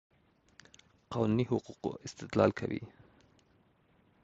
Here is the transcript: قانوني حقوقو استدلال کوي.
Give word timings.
قانوني 1.11 1.45
حقوقو 1.45 1.93
استدلال 2.05 2.51
کوي. 2.59 2.81